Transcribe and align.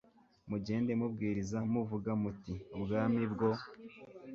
mugende 0.49 0.91
mubwiriza 0.99 1.59
muvuga 1.71 2.09
muti 2.21 2.53
ubwami 2.75 3.23
bwo 3.33 3.49